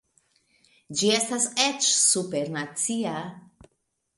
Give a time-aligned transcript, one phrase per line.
[1.01, 3.17] Ĝi estas eĉ supernacia.